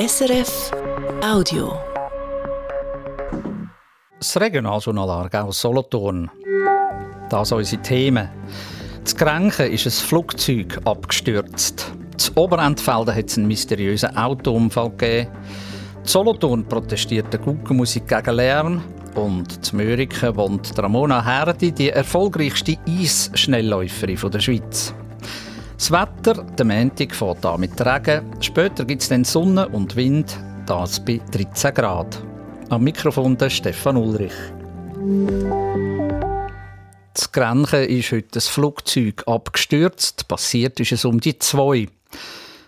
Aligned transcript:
SRF 0.00 0.70
Audio. 1.22 1.78
Das 4.18 4.40
Regionaljournal 4.40 5.10
Aargau 5.10 5.52
Solothurn. 5.52 6.30
Das 7.28 7.52
unsere 7.52 7.82
Themen. 7.82 8.30
Das 9.04 9.14
Grenchen 9.14 9.70
ist 9.70 9.84
ein 9.84 9.90
Flugzeug 9.90 10.80
abgestürzt. 10.86 11.92
Das 12.14 12.34
Oberentfelden 12.34 13.14
hat 13.14 13.26
es 13.26 13.36
einen 13.36 13.48
mysteriösen 13.48 14.16
Autounfall 14.16 14.88
gegeben. 14.88 15.28
Die 16.06 16.08
Solothurn 16.08 16.64
protestiert 16.64 17.30
der 17.30 17.40
Guggenmusik 17.40 18.08
gegen 18.08 18.36
Lärm. 18.36 18.82
Und 19.16 19.62
zu 19.62 19.76
Möriken 19.76 20.34
wohnt 20.34 20.78
Ramona 20.78 21.22
Herdi, 21.22 21.72
die 21.72 21.90
erfolgreichste 21.90 22.78
Eisschnellläuferin 22.88 24.30
der 24.30 24.40
Schweiz. 24.40 24.94
Das 25.80 25.90
Wetter, 25.90 26.44
der 26.44 26.66
Montag 26.66 27.14
fährt 27.14 27.46
an 27.46 27.60
mit 27.60 27.80
Regen. 27.80 28.36
Später 28.42 28.84
gibt 28.84 29.00
es 29.00 29.08
dann 29.08 29.24
Sonne 29.24 29.66
und 29.66 29.96
Wind, 29.96 30.38
das 30.66 31.02
bei 31.02 31.22
13 31.32 31.72
Grad. 31.72 32.22
Am 32.68 32.84
Mikrofon 32.84 33.38
der 33.38 33.48
Stefan 33.48 33.96
Ulrich. 33.96 34.34
Das 37.14 37.32
Grenchen 37.32 37.84
ist 37.84 38.12
heute 38.12 38.40
ein 38.40 38.42
Flugzeug 38.42 39.26
abgestürzt. 39.26 40.28
Passiert 40.28 40.78
ist 40.80 40.92
es 40.92 41.06
um 41.06 41.18
die 41.18 41.38
zwei. 41.38 41.88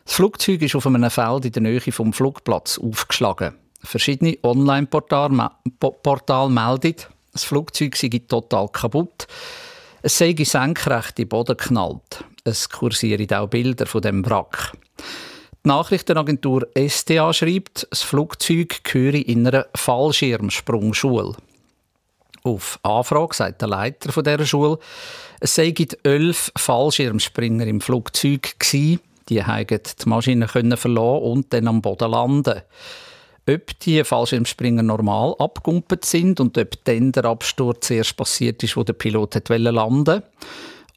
Das 0.07 0.15
Flugzeug 0.15 0.63
ist 0.63 0.75
auf 0.75 0.87
einem 0.87 1.11
Feld 1.11 1.45
in 1.45 1.53
der 1.53 1.63
Nähe 1.65 1.93
vom 1.93 2.15
Flugplatz 2.15 2.79
aufgeschlagen. 2.79 3.57
Verschiedene 3.85 4.39
Online-Portale 4.43 6.49
melden, 6.49 6.97
das 7.31 7.45
Flugzeug 7.45 7.95
sei 7.95 8.23
total 8.27 8.71
kaputt. 8.71 9.27
Es 10.05 10.19
sei 10.19 10.35
senkrecht 10.37 11.19
in 11.19 11.25
den 11.25 11.29
Boden 11.29 11.57
geknallt. 11.57 12.25
Es 12.43 12.69
kursieren 12.69 13.33
auch 13.33 13.47
Bilder 13.47 13.87
von 13.87 14.03
dem 14.03 14.27
Wrack. 14.27 14.73
Die 15.65 15.69
Nachrichtenagentur 15.69 16.67
STA 16.77 17.33
schreibt, 17.33 17.87
das 17.89 18.03
Flugzeug 18.03 18.83
gehöre 18.83 19.15
in 19.15 19.47
einer 19.47 19.67
Fallschirmsprungschule. 19.77 21.37
Auf 22.43 22.81
Anfrage 22.83 23.37
sagt 23.37 23.61
der 23.61 23.69
Leiter 23.69 24.21
dieser 24.21 24.45
Schule, 24.45 24.81
es 25.39 25.55
seien 25.55 25.77
elf 26.03 26.51
Fallschirmspringer 26.57 27.67
im 27.69 27.81
Flugzeug 27.81 28.59
gewesen. 28.59 28.99
Die 29.29 29.45
haben 29.45 29.67
die 29.69 30.09
Maschine 30.09 30.49
verlassen 30.49 30.97
und 30.99 31.53
dann 31.53 31.69
am 31.69 31.81
Boden 31.81 32.11
landen. 32.11 32.63
Ob 33.49 33.81
die 33.81 34.05
Fallschirmspringer 34.05 34.85
normal 34.85 35.35
abgumpet 35.39 36.05
sind 36.05 36.39
und 36.39 36.57
ob 36.59 36.85
dann 36.85 37.11
der 37.11 37.25
Absturz 37.25 37.91
erst 37.91 38.17
passiert 38.17 38.63
ist, 38.63 38.77
wo 38.77 38.85
der 38.85 38.93
Pilot 38.93 39.49
landen 39.49 40.07
wollte 40.07 40.23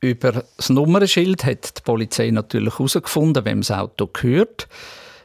Über 0.00 0.44
das 0.56 0.70
Nummernschild 0.70 1.44
hat 1.44 1.78
die 1.78 1.82
Polizei 1.82 2.30
natürlich 2.30 2.78
herausgefunden, 2.78 3.44
wem 3.44 3.60
das 3.60 3.72
Auto 3.72 4.06
gehört. 4.06 4.68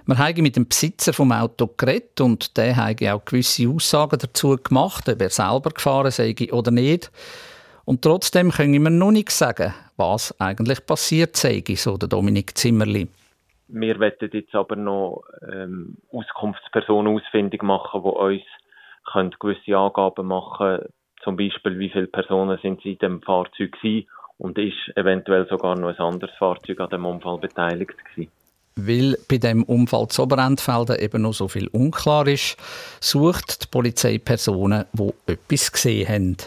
Wir 0.06 0.18
haben 0.18 0.42
mit 0.42 0.56
dem 0.56 0.68
Besitzer 0.68 1.14
vom 1.14 1.32
Auto 1.32 1.70
geredet 1.78 2.20
und 2.20 2.58
der 2.58 2.76
hat 2.76 3.02
auch 3.04 3.24
gewisse 3.24 3.70
Aussagen 3.70 4.18
dazu 4.20 4.58
gemacht, 4.58 5.08
ob 5.08 5.22
er 5.22 5.30
selber 5.30 5.70
gefahren 5.70 6.12
sei 6.12 6.36
oder 6.52 6.72
nicht. 6.72 7.12
Und 7.86 8.02
trotzdem 8.02 8.52
können 8.52 8.82
wir 8.82 8.90
noch 8.90 9.12
nicht 9.12 9.32
sagen, 9.32 9.74
was 9.98 10.40
eigentlich 10.40 10.86
passiert 10.86 11.36
sei, 11.36 11.64
so 11.76 11.98
der 11.98 12.10
Dominik 12.10 12.58
Zimmerli. 12.58 13.08
Wir 13.68 14.00
werden 14.00 14.30
jetzt 14.32 14.56
aber 14.56 14.76
noch 14.76 15.24
ähm, 15.52 15.98
Auskunftspersonen 16.12 17.16
ausfindig 17.16 17.64
machen, 17.64 18.04
die 18.04 18.10
uns 18.10 18.42
können 19.12 19.36
gewisse 19.40 19.78
Angaben 19.78 20.28
machen 20.28 20.78
können, 20.78 20.90
zum 21.24 21.38
Beispiel 21.38 21.80
wie 21.80 21.90
viele 21.90 22.08
Personen 22.08 22.58
sind 22.62 22.82
sie 22.82 22.94
in 22.94 23.00
dem 23.00 23.22
Fahrzeug 23.22 23.76
waren 23.82 24.06
und 24.38 24.58
ist 24.58 24.96
eventuell 24.96 25.48
sogar 25.50 25.78
noch 25.78 25.90
ein 25.90 25.98
anderes 25.98 26.36
Fahrzeug 26.38 26.80
an 26.80 26.90
dem 26.90 27.06
Unfall 27.06 27.38
beteiligt 27.38 27.94
gewesen. 28.06 28.32
Weil 28.76 29.18
bei 29.30 29.38
dem 29.38 29.64
Unfall 29.64 30.08
zu 30.08 30.24
Oberentfelden 30.24 31.00
eben 31.00 31.22
noch 31.22 31.34
so 31.34 31.48
viel 31.48 31.68
unklar 31.68 32.28
ist, 32.28 32.58
sucht 33.00 33.64
die 33.64 33.68
Polizei 33.68 34.18
Personen, 34.18 34.86
die 34.94 35.14
etwas 35.28 35.72
gesehen 35.72 36.08
haben. 36.08 36.38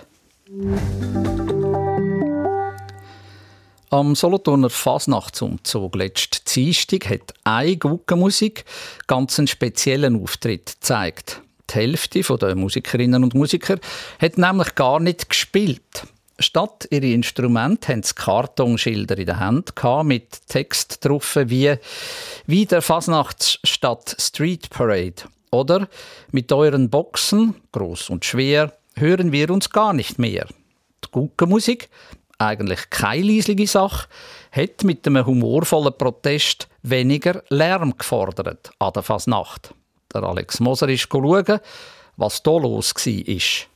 Am 3.91 4.15
Solothurner 4.15 4.71
Fasnachtsumzug 4.71 5.97
letzten 5.97 6.45
Dienstag 6.55 7.11
hat 7.11 7.34
eine 7.43 7.77
Guggenmusik 7.77 8.65
ganz 9.09 9.41
einen 9.41 9.49
speziellen 9.49 10.23
Auftritt 10.23 10.75
gezeigt. 10.75 11.43
Die 11.69 11.75
Hälfte 11.75 12.21
der 12.21 12.55
Musikerinnen 12.55 13.25
und 13.25 13.34
Musiker 13.34 13.79
hat 14.21 14.39
nämlich 14.39 14.77
gar 14.77 15.01
nicht 15.01 15.29
gespielt. 15.29 16.07
Statt 16.39 16.87
ihre 16.91 17.07
Instrumente 17.07 17.89
haben 17.89 18.05
sie 18.05 18.15
Kartonschilder 18.15 19.19
in 19.19 19.27
der 19.27 19.41
Hand 19.41 19.73
mit 20.05 20.47
Text 20.47 21.05
drauf 21.05 21.39
wie 21.47 21.75
«Wie 22.47 22.67
der 22.67 22.83
Fasnachtsstadt 22.83 24.15
Street 24.21 24.71
Parade» 24.71 25.25
oder 25.51 25.89
«Mit 26.31 26.53
euren 26.53 26.89
Boxen, 26.89 27.57
groß 27.73 28.11
und 28.11 28.25
schwer, 28.25 28.76
hören 28.97 29.33
wir 29.33 29.51
uns 29.51 29.71
gar 29.71 29.93
nicht 29.93 30.19
mehr. 30.19 30.47
Die 31.05 31.11
Guggenmusik, 31.11 31.89
eigentlich 32.39 32.91
keine 32.91 33.23
leislige 33.23 33.67
Sache, 33.67 34.09
hat 34.51 34.84
mit 34.84 35.07
einem 35.07 35.27
humorvollen 35.27 35.97
Protest 35.97 36.69
weniger 36.83 37.43
Lärm 37.49 37.97
gefordert 37.97 38.71
an 38.79 38.93
der 38.93 39.03
Fasnacht. 39.03 39.75
Der 40.15 40.23
Alex 40.23 40.60
Moser 40.60 40.89
ist 40.89 41.09
schauen, 41.10 41.60
was 42.16 42.43
hier 42.43 42.60
los 42.60 42.95
war. 42.95 43.66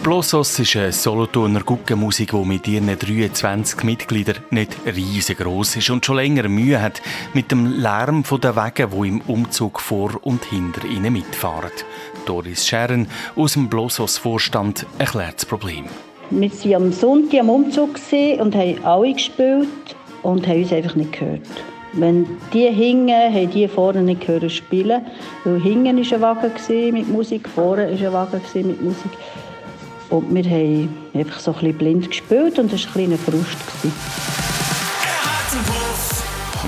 Die 0.00 0.04
Blossos 0.04 0.58
ist 0.58 0.76
eine 0.76 0.92
Solothurner 0.92 1.60
Guggenmusik, 1.60 2.30
die 2.30 2.44
mit 2.44 2.66
ihren 2.66 2.98
23 2.98 3.82
Mitgliedern 3.82 4.42
nicht 4.48 4.74
riesengroß 4.86 5.76
ist 5.76 5.90
und 5.90 6.06
schon 6.06 6.16
länger 6.16 6.48
Mühe 6.48 6.80
hat 6.80 7.02
mit 7.34 7.50
dem 7.50 7.66
Lärm 7.66 8.24
der 8.42 8.56
Wege, 8.56 8.88
die 8.88 9.08
im 9.08 9.20
Umzug 9.20 9.78
vor 9.78 10.18
und 10.22 10.42
hinter 10.46 10.86
ihnen 10.86 11.12
mitfahren. 11.12 11.70
Doris 12.26 12.66
Scheren 12.66 13.08
aus 13.36 13.54
dem 13.54 13.68
Blossos 13.68 14.18
Vorstand 14.18 14.86
erklärt 14.98 15.36
das 15.36 15.46
Problem. 15.46 15.84
Wir 16.30 16.50
waren 16.50 16.74
am 16.74 16.92
Sonntag 16.92 17.40
am 17.40 17.50
Umzug 17.50 17.98
und 18.38 18.54
haben 18.54 18.84
alle 18.84 19.12
gespielt 19.12 19.68
und 20.22 20.46
haben 20.46 20.62
uns 20.62 20.72
einfach 20.72 20.94
nicht 20.94 21.18
gehört. 21.18 21.42
Wenn 21.92 22.26
die 22.52 22.68
hingen, 22.68 23.34
haben 23.34 23.50
die 23.50 23.66
vorne 23.66 24.02
nicht 24.02 24.24
gehört 24.24 24.50
spielen, 24.52 25.02
weil 25.44 25.60
hinten 25.60 25.98
war 26.20 26.36
ein 26.36 26.42
Wagen 26.42 26.92
mit 26.92 27.08
Musik, 27.08 27.48
vorne 27.48 28.00
war 28.00 28.06
ein 28.06 28.12
Wagen 28.12 28.68
mit 28.68 28.80
Musik. 28.80 29.10
Und 30.08 30.32
wir 30.34 30.44
haben 30.44 30.88
einfach 31.14 31.40
so 31.40 31.52
ein 31.52 31.58
bisschen 31.58 31.78
blind 31.78 32.08
gespielt 32.08 32.58
und 32.58 32.72
das 32.72 32.84
war 32.84 32.96
ein 32.96 33.08
kleiner 33.08 33.18
Frust. 33.18 34.39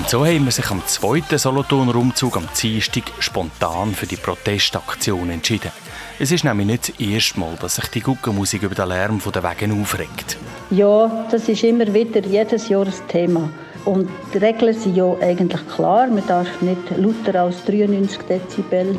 So 0.07 0.25
haben 0.25 0.45
wir 0.45 0.51
sich 0.51 0.69
am 0.69 0.85
zweiten 0.85 1.37
Solothurner 1.37 1.95
Umzug 1.95 2.37
am 2.37 2.47
Dienstag 2.59 3.03
spontan 3.19 3.93
für 3.93 4.05
die 4.05 4.15
Protestaktion 4.15 5.29
entschieden. 5.29 5.71
Es 6.19 6.31
ist 6.31 6.43
nämlich 6.43 6.67
nicht 6.67 6.89
das 6.89 6.99
erste 6.99 7.39
Mal, 7.39 7.55
dass 7.59 7.75
sich 7.75 7.87
die 7.87 8.01
Guckenmusik 8.01 8.63
über 8.63 8.75
den 8.75 8.89
Lärm 8.89 9.21
der 9.33 9.43
Wegen 9.43 9.81
aufregt. 9.81 10.37
Ja, 10.71 11.25
das 11.31 11.47
ist 11.47 11.63
immer 11.63 11.91
wieder 11.93 12.21
jedes 12.21 12.69
Jahr 12.69 12.85
ein 12.85 13.07
Thema. 13.07 13.49
Und 13.85 14.09
die 14.33 14.39
Regeln 14.39 14.73
sind 14.73 14.95
ja 14.95 15.15
eigentlich 15.21 15.67
klar. 15.75 16.07
Man 16.07 16.25
darf 16.27 16.61
nicht 16.61 16.89
lauter 16.97 17.41
als 17.41 17.63
93 17.65 18.19
Dezibel 18.27 18.97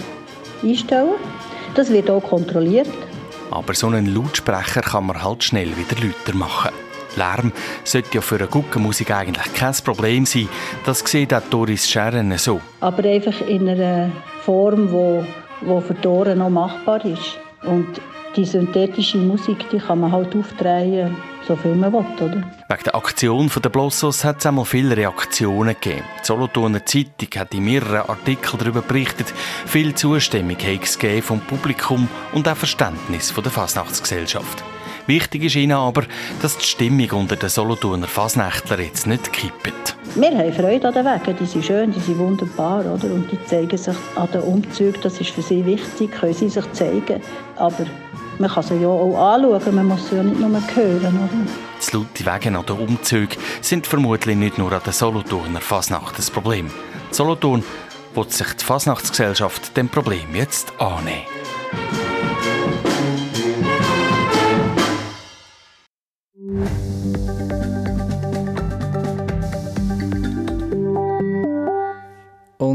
einstellen. 0.62 1.14
Das 1.74 1.90
wird 1.90 2.08
auch 2.08 2.22
kontrolliert. 2.22 2.88
Aber 3.50 3.74
so 3.74 3.88
einen 3.88 4.14
Lautsprecher 4.14 4.80
kann 4.80 5.06
man 5.06 5.22
halt 5.22 5.44
schnell 5.44 5.76
wieder 5.76 6.00
lauter 6.00 6.34
machen. 6.36 6.83
Lärm 7.16 7.52
sollte 7.84 8.14
ja 8.14 8.20
für 8.20 8.36
eine 8.36 8.46
Guckenmusik 8.46 9.10
eigentlich 9.10 9.52
kein 9.54 9.74
Problem 9.84 10.26
sein. 10.26 10.48
Das 10.84 11.00
sieht 11.00 11.32
auch 11.34 11.42
Doris 11.50 11.88
Scherren 11.88 12.36
so. 12.38 12.60
Aber 12.80 13.08
einfach 13.08 13.40
in 13.46 13.68
einer 13.68 14.10
Form, 14.42 14.88
die 14.88 15.26
wo 15.66 15.80
für 15.80 15.94
die 15.94 16.08
Ohren 16.08 16.38
noch 16.38 16.50
machbar 16.50 17.04
ist. 17.04 17.38
Und 17.62 18.00
die 18.36 18.44
synthetische 18.44 19.18
Musik, 19.18 19.68
die 19.70 19.78
kann 19.78 20.00
man 20.00 20.12
halt 20.12 20.34
aufdrehen, 20.34 21.16
so 21.46 21.56
viel 21.56 21.74
man 21.74 21.92
will, 21.92 22.04
oder? 22.20 22.42
Wegen 22.68 22.84
der 22.84 22.94
Aktion 22.94 23.50
der 23.62 23.68
Blossos 23.68 24.24
hat 24.24 24.38
es 24.38 24.46
einmal 24.46 24.64
viele 24.64 24.96
Reaktionen 24.96 25.74
gegeben. 25.80 26.04
Die 26.20 26.26
Solothurner 26.26 26.84
Zeitung 26.84 27.28
hat 27.36 27.54
in 27.54 27.64
mehreren 27.64 28.08
Artikeln 28.08 28.58
darüber 28.58 28.82
berichtet. 28.82 29.32
Viel 29.66 29.94
Zustimmung 29.94 30.56
hat 30.58 30.82
es 30.82 31.24
vom 31.24 31.40
Publikum 31.40 32.08
und 32.32 32.48
auch 32.48 32.56
Verständnis 32.56 33.30
von 33.30 33.44
der 33.44 33.52
Fasnachtsgesellschaft. 33.52 34.64
Wichtig 35.06 35.44
ist 35.44 35.56
ihnen 35.56 35.76
aber, 35.76 36.04
dass 36.40 36.56
die 36.56 36.64
Stimmung 36.64 37.10
unter 37.10 37.36
den 37.36 37.50
Solothurner 37.50 38.06
Fasnächtler 38.06 38.80
jetzt 38.80 39.06
nicht 39.06 39.32
kippt. 39.32 39.96
Wir 40.14 40.30
haben 40.30 40.52
Freude 40.52 40.88
an 40.88 40.94
den 40.94 41.04
Wegen, 41.04 41.36
die 41.38 41.44
sind 41.44 41.64
schön, 41.64 41.92
die 41.92 42.00
sind 42.00 42.18
wunderbar, 42.18 42.80
oder? 42.80 43.12
Und 43.12 43.30
die 43.30 43.44
zeigen 43.44 43.76
sich 43.76 43.96
an 44.16 44.30
den 44.32 44.40
Umzügen, 44.40 45.00
das 45.02 45.20
ist 45.20 45.30
für 45.30 45.42
sie 45.42 45.66
wichtig, 45.66 46.10
können 46.12 46.32
sie 46.32 46.48
sich 46.48 46.72
zeigen. 46.72 47.20
Aber 47.56 47.84
man 48.38 48.50
kann 48.50 48.62
sie 48.62 48.76
ja 48.76 48.88
auch 48.88 49.34
anschauen, 49.34 49.74
man 49.74 49.88
muss 49.88 50.08
sie 50.08 50.16
ja 50.16 50.22
nicht 50.22 50.40
nur 50.40 50.48
hören, 50.48 51.18
oder? 51.18 51.52
Die 51.86 51.96
laute 51.96 52.24
Wege 52.24 52.56
an 52.56 52.64
den 52.64 52.88
Umzügen 52.88 53.36
sind 53.60 53.86
vermutlich 53.86 54.36
nicht 54.36 54.56
nur 54.56 54.72
an 54.72 54.80
der 54.86 54.92
Solothurner 54.92 55.60
Fasnacht 55.60 56.16
das 56.16 56.30
Problem. 56.30 56.70
Solothurn 57.10 57.62
wird 58.14 58.32
sich 58.32 58.54
die 58.54 58.64
Fasnachtsgesellschaft 58.64 59.76
dem 59.76 59.88
Problem 59.88 60.34
jetzt 60.34 60.72
annehmen. 60.80 61.33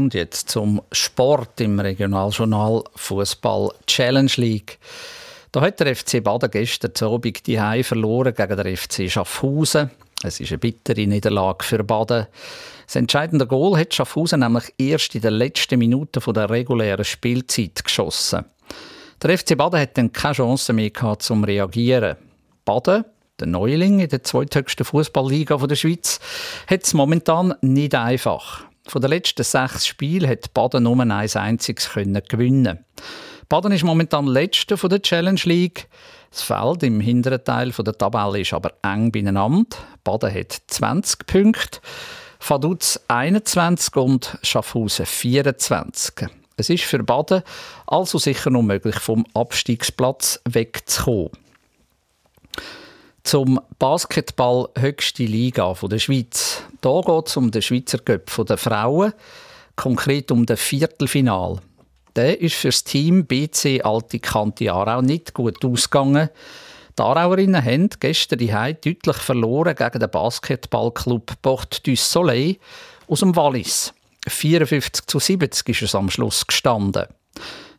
Und 0.00 0.14
jetzt 0.14 0.48
zum 0.48 0.80
Sport 0.92 1.60
im 1.60 1.78
Regionaljournal 1.78 2.84
Fußball 2.96 3.68
Challenge 3.86 4.32
League. 4.36 4.78
Da 5.52 5.60
hat 5.60 5.78
der 5.78 5.94
FC 5.94 6.24
Baden 6.24 6.50
gestern 6.50 6.92
Abend 7.06 7.46
die 7.46 7.60
Heim 7.60 7.84
verloren 7.84 8.32
gegen 8.34 8.56
den 8.56 8.76
FC 8.78 9.10
Schaffhausen. 9.10 9.90
Es 10.22 10.40
ist 10.40 10.52
eine 10.52 10.58
bittere 10.58 11.06
Niederlage 11.06 11.66
für 11.66 11.84
Baden. 11.84 12.28
Das 12.86 12.96
entscheidende 12.96 13.46
Goal 13.46 13.78
hat 13.78 13.92
Schaffhausen 13.92 14.40
nämlich 14.40 14.72
erst 14.78 15.14
in 15.14 15.20
den 15.20 15.34
letzten 15.34 15.78
Minuten 15.78 16.32
der 16.32 16.48
regulären 16.48 17.04
Spielzeit 17.04 17.84
geschossen. 17.84 18.46
Der 19.22 19.36
FC 19.36 19.54
Baden 19.54 19.80
hat 19.80 19.98
dann 19.98 20.12
keine 20.12 20.32
Chance 20.32 20.72
mehr 20.72 20.88
gehabt, 20.88 21.24
zum 21.24 21.44
reagieren. 21.44 22.16
Baden, 22.64 23.04
der 23.38 23.48
Neuling 23.48 24.00
in 24.00 24.08
der 24.08 24.22
zweithöchsten 24.22 24.86
Fußballliga 24.86 25.58
der 25.58 25.76
Schweiz, 25.76 26.20
hat 26.66 26.84
es 26.84 26.94
momentan 26.94 27.54
nicht 27.60 27.94
einfach. 27.94 28.69
Von 28.86 29.02
den 29.02 29.10
letzten 29.10 29.44
sechs 29.44 29.86
Spielen 29.86 30.28
hat 30.28 30.52
Baden 30.54 30.84
nur 30.84 30.98
ein 30.98 31.10
einziges 31.10 31.90
gewinnen. 32.28 32.84
Baden 33.48 33.72
ist 33.72 33.84
momentan 33.84 34.26
letzter 34.26 34.76
von 34.76 34.90
der 34.90 35.02
Challenge 35.02 35.40
League. 35.44 35.88
Das 36.30 36.42
Feld 36.42 36.82
im 36.84 37.00
hinteren 37.00 37.44
Teil 37.44 37.72
der 37.72 37.98
Tabelle 37.98 38.40
ist 38.40 38.52
aber 38.52 38.72
eng 38.82 39.10
beieinander. 39.10 39.76
Baden 40.04 40.32
hat 40.32 40.62
20 40.68 41.26
Punkte, 41.26 41.80
Vaduz 42.38 43.00
21 43.08 43.96
und 43.96 44.38
Schaffhausen 44.42 45.06
24. 45.06 46.28
Es 46.56 46.70
ist 46.70 46.84
für 46.84 47.02
Baden 47.02 47.42
also 47.86 48.18
sicher 48.18 48.50
noch 48.50 48.62
möglich, 48.62 48.96
vom 48.96 49.26
Abstiegsplatz 49.34 50.40
wegzukommen 50.48 51.30
zum 53.22 53.60
Basketball 53.78 54.68
höchste 54.78 55.24
Liga 55.24 55.74
der 55.74 55.98
Schweiz. 55.98 56.62
Hier 56.82 57.02
geht 57.04 57.28
es 57.28 57.36
um 57.36 57.50
den 57.50 57.62
Schweizer 57.62 57.98
Cup 57.98 58.46
der 58.46 58.56
Frauen, 58.56 59.12
konkret 59.76 60.30
um 60.30 60.46
das 60.46 60.60
Viertelfinal. 60.60 61.58
Der 62.16 62.40
ist 62.40 62.56
für 62.56 62.68
das 62.68 62.84
Team 62.84 63.26
BC 63.26 63.84
Alte 63.84 64.18
Kante 64.18 64.72
Aarau 64.72 65.00
nicht 65.00 65.34
gut 65.34 65.64
ausgegangen. 65.64 66.28
Die 66.98 67.02
Aarauerinnen 67.02 67.64
haben 67.64 67.88
gestern 68.00 68.38
die 68.38 68.48
deutlich 68.48 69.16
verloren 69.16 69.76
gegen 69.76 70.00
den 70.00 70.10
Basketballclub 70.10 71.40
Port 71.40 71.86
du 71.86 71.94
Soleil 71.94 72.56
aus 73.06 73.20
dem 73.20 73.36
Wallis. 73.36 73.94
54 74.26 75.06
zu 75.06 75.18
70 75.18 75.68
ist 75.68 75.82
es 75.82 75.94
am 75.94 76.10
Schluss 76.10 76.46
gestanden. 76.46 77.06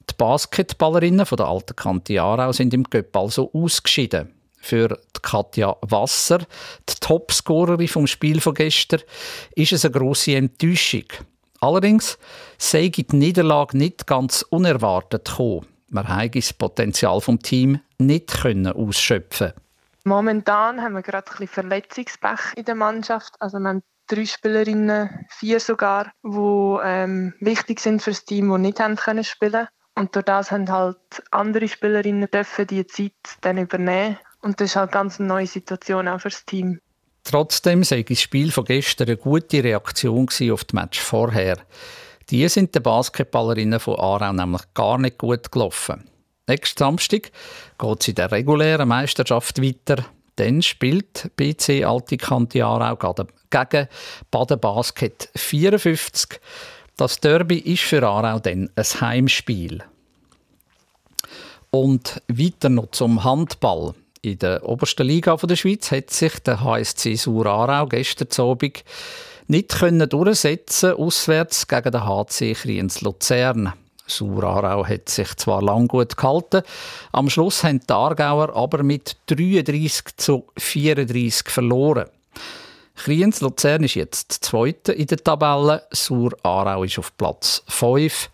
Die 0.09 0.13
Basketballerinnen 0.17 1.25
von 1.25 1.37
der 1.37 1.47
Alten 1.47 1.75
Kante 1.75 2.21
Aarau 2.21 2.51
sind 2.51 2.73
im 2.73 2.89
Cup 2.89 3.15
also 3.15 3.51
ausgeschieden 3.53 4.40
für 4.61 4.99
Katja 5.21 5.75
Wasser, 5.81 6.39
die 6.89 6.95
Topscorerin 6.99 7.87
vom 7.87 8.07
Spiel 8.07 8.41
von 8.41 8.53
gestern, 8.53 9.01
ist 9.55 9.73
es 9.73 9.85
eine 9.85 9.93
grosse 9.93 10.35
Enttäuschung. 10.35 11.05
Allerdings 11.59 12.17
sei 12.57 12.89
die 12.89 13.05
Niederlage 13.11 13.77
nicht 13.77 14.07
ganz 14.07 14.41
unerwartet 14.49 15.25
gekommen. 15.25 15.67
Man 15.89 16.07
habe 16.07 16.29
das 16.29 16.53
Potenzial 16.53 17.21
vom 17.21 17.39
Team 17.39 17.79
nicht 17.99 18.41
können 18.41 18.71
ausschöpfen. 18.71 19.53
Momentan 20.03 20.81
haben 20.81 20.93
wir 20.93 21.03
gerade 21.03 21.27
ein 21.27 21.31
bisschen 21.31 21.47
Verletzungspech 21.47 22.39
in 22.55 22.65
der 22.65 22.75
Mannschaft. 22.75 23.35
Also 23.39 23.59
wir 23.59 23.69
haben 23.69 23.83
drei 24.07 24.25
Spielerinnen, 24.25 25.27
vier 25.29 25.59
sogar, 25.59 26.11
die 26.23 26.77
ähm, 26.83 27.33
wichtig 27.39 27.79
sind 27.79 28.01
für 28.01 28.11
das 28.11 28.25
Team, 28.25 28.51
die 28.51 28.59
nicht 28.59 28.79
haben 28.79 28.95
können 28.95 29.23
spielen. 29.23 29.67
Und 29.93 30.15
durch 30.15 30.25
das 30.25 30.51
haben 30.51 30.71
halt 30.71 30.97
andere 31.31 31.67
Spielerinnen 31.67 32.29
dürfen 32.31 32.65
die 32.67 32.87
Zeit 32.87 33.13
dann 33.41 33.57
übernehmen 33.57 34.17
und 34.41 34.59
das 34.59 34.71
ist 34.71 34.75
halt 34.75 34.91
ganz 34.91 35.19
eine 35.19 35.27
neue 35.27 35.47
Situation 35.47 36.07
auch 36.07 36.19
für 36.19 36.29
das 36.29 36.45
Team. 36.45 36.79
Trotzdem 37.23 37.83
sei 37.83 38.03
das 38.03 38.21
Spiel 38.21 38.51
von 38.51 38.65
gestern 38.65 39.07
eine 39.07 39.17
gute 39.17 39.63
Reaktion 39.63 40.27
auf 40.51 40.63
das 40.63 40.73
Match 40.73 40.99
vorher. 40.99 41.57
Die 42.29 42.47
sind 42.47 42.73
den 42.73 42.83
Basketballerinnen 42.83 43.79
von 43.79 43.99
Aarau 43.99 44.33
nämlich 44.33 44.61
gar 44.73 44.97
nicht 44.97 45.17
gut 45.17 45.51
gelaufen. 45.51 46.05
Nächsten 46.47 46.79
Samstag 46.79 47.31
geht 47.77 48.01
es 48.01 48.07
in 48.07 48.15
der 48.15 48.31
regulären 48.31 48.87
Meisterschaft 48.87 49.61
weiter. 49.61 50.05
Dann 50.37 50.61
spielt 50.61 51.29
BC 51.35 51.83
Alte 51.83 52.17
Kante 52.17 52.65
Aarau 52.65 52.95
gegen 53.49 53.87
Baden 54.31 54.59
Basket 54.59 55.29
54. 55.35 56.39
Das 56.97 57.19
Derby 57.19 57.57
ist 57.59 57.83
für 57.83 58.01
Aarau 58.01 58.39
dann 58.39 58.69
ein 58.75 59.01
Heimspiel. 59.01 59.83
Und 61.69 62.21
weiter 62.27 62.69
noch 62.69 62.91
zum 62.91 63.23
Handball. 63.23 63.93
In 64.23 64.37
der 64.37 64.63
obersten 64.69 65.07
Liga 65.07 65.35
der 65.35 65.55
Schweiz 65.55 65.89
hat 65.89 66.11
sich 66.11 66.37
der 66.41 66.63
HSC 66.63 67.15
Sur 67.15 67.47
Aarau 67.47 67.87
gestern 67.87 68.27
Abend 68.37 68.83
nicht 69.47 69.69
können 69.69 70.07
durchsetzen 70.07 70.93
auswärts 70.93 71.67
gegen 71.67 71.91
den 71.91 72.05
HC 72.05 72.53
Kriens 72.53 73.01
Luzern. 73.01 73.73
Sur 74.05 74.43
Aarau 74.43 74.85
hat 74.85 75.09
sich 75.09 75.35
zwar 75.37 75.63
lang 75.63 75.87
gut 75.87 76.17
gehalten, 76.17 76.61
am 77.11 77.31
Schluss 77.31 77.63
haben 77.63 77.79
die 77.79 77.91
Aargauer 77.91 78.55
aber 78.55 78.83
mit 78.83 79.17
33 79.25 80.15
zu 80.17 80.45
34 80.55 81.49
verloren. 81.49 82.05
Kriens 82.93 83.41
Luzern 83.41 83.83
ist 83.85 83.95
jetzt 83.95 84.33
Zweite 84.43 84.91
in 84.91 85.07
der 85.07 85.17
Tabelle, 85.17 85.81
Sur 85.89 86.37
Aarau 86.43 86.83
ist 86.83 86.99
auf 86.99 87.17
Platz 87.17 87.63
5. 87.69 88.29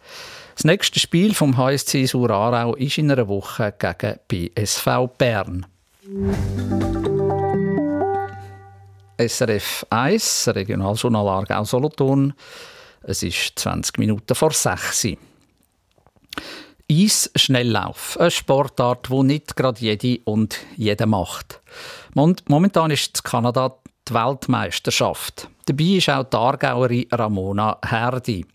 Das 0.56 0.66
nächste 0.66 1.00
Spiel 1.00 1.34
vom 1.34 1.56
HSC 1.56 2.08
Sur 2.08 2.30
Aarau 2.30 2.76
ist 2.76 2.98
in 2.98 3.10
einer 3.10 3.30
Woche 3.30 3.74
gegen 3.80 4.20
BSV 4.28 5.08
Bern. 5.18 5.66
SRF 9.18 9.86
1, 9.90 10.48
Regionaljournal 10.56 11.28
Aargau 11.28 11.66
Solothurn. 11.66 12.34
Es 13.02 13.24
ist 13.24 13.60
20 13.60 13.98
Minuten 13.98 14.34
vor 14.34 14.52
6 14.52 15.18
Eis-Schnelllauf, 16.90 18.18
eine 18.22 18.32
Sportart, 18.32 19.10
die 19.10 19.24
nicht 19.24 19.58
gerade 19.58 19.82
jede 19.82 20.22
und 20.24 20.58
jeder 20.78 21.08
macht. 21.08 21.60
Momentan 22.14 22.92
ist 22.92 23.18
in 23.18 23.24
Kanada 23.24 23.76
die 24.08 24.14
Weltmeisterschaft. 24.14 25.50
Dabei 25.66 25.98
ist 25.98 26.10
auch 26.10 26.24
die 26.24 26.38
Aargauerin 26.38 27.08
Ramona 27.12 27.80
Herdi. 27.84 28.46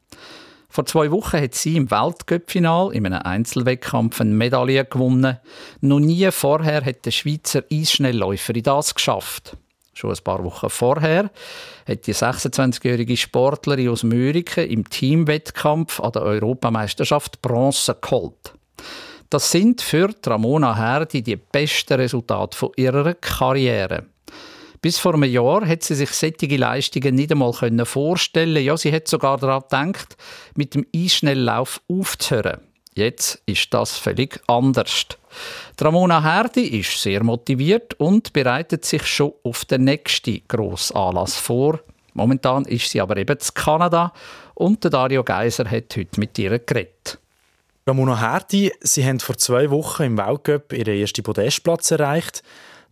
Vor 0.73 0.87
zwei 0.87 1.11
Wochen 1.11 1.39
hat 1.39 1.55
sie 1.55 1.77
im 1.77 1.91
Weltcup-Final 1.91 2.95
in 2.95 3.05
einem 3.05 3.21
Einzelwettkampf 3.23 4.23
eine 4.23 4.31
Medaille 4.31 4.87
gewonnen. 4.87 5.37
Noch 5.83 6.01
nie 6.01 6.31
vorher 6.31 6.83
hat 6.83 7.05
der 7.05 7.11
Schweizer 7.11 7.63
Eisschnellläuferin 7.71 8.63
das 8.63 8.95
geschafft. 8.95 9.55
Schon 9.93 10.13
ein 10.13 10.25
paar 10.25 10.43
Wochen 10.43 10.71
vorher 10.71 11.31
hat 11.87 12.07
die 12.07 12.15
26-jährige 12.15 13.19
Sportlerin 13.19 13.91
aus 13.91 14.03
Müriken 14.03 14.67
im 14.67 14.89
Teamwettkampf 14.89 16.01
an 16.01 16.13
der 16.13 16.23
Europameisterschaft 16.23 17.43
Bronze 17.43 17.95
geholt. 18.01 18.55
Das 19.29 19.51
sind 19.51 19.83
für 19.83 20.09
Ramona 20.25 20.75
Herdi 20.75 21.21
die 21.21 21.37
besten 21.37 22.01
Resultate 22.01 22.71
ihrer 22.77 23.13
Karriere. 23.13 24.07
Bis 24.83 24.99
vor 24.99 25.15
einem 25.15 25.31
Jahr 25.31 25.65
hat 25.67 25.85
sie 25.85 25.95
sich 25.95 26.11
solche 26.11 26.57
Leistungen 26.57 27.15
nicht 27.15 27.31
einmal 27.31 27.55
vorstellen 27.85 28.63
Ja, 28.63 28.77
sie 28.77 28.93
hat 28.93 29.07
sogar 29.07 29.39
daran 29.39 29.63
gedacht, 29.63 30.17
mit 30.57 30.75
dem 30.75 30.85
Einschnelllauf 30.95 31.81
aufzuhören. 31.89 32.61
Jetzt 32.95 33.41
ist 33.47 33.73
das 33.73 33.97
völlig 33.97 34.41
anders. 34.49 35.07
Ramona 35.81 36.23
Herdi 36.23 36.81
ist 36.81 37.01
sehr 37.01 37.23
motiviert 37.23 37.95
und 37.95 38.33
bereitet 38.33 38.85
sich 38.85 39.07
schon 39.07 39.33
auf 39.45 39.65
den 39.65 39.85
nächsten 39.85 40.43
grossen 40.49 40.97
Anlass 40.97 41.37
vor. 41.37 41.79
Momentan 42.15 42.65
ist 42.65 42.91
sie 42.91 43.01
aber 43.01 43.17
eben 43.17 43.39
zu 43.39 43.53
Kanada 43.53 44.13
und 44.55 44.85
Dario 44.93 45.23
Geiser 45.23 45.71
hat 45.71 45.97
heute 45.97 46.21
mit 46.21 46.37
ihr 46.41 46.59
geredet. 46.59 47.19
Ramona 47.87 48.21
Herdi, 48.21 48.73
Sie 48.81 49.05
haben 49.05 49.21
vor 49.21 49.37
zwei 49.39 49.71
Wochen 49.71 50.03
im 50.03 50.19
Weltcup 50.19 50.73
Ihren 50.73 51.01
ersten 51.01 51.23
Podestplatz 51.23 51.91
erreicht. 51.93 52.43